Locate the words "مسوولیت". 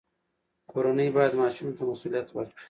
1.89-2.27